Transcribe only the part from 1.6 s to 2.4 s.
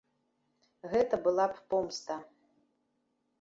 помста.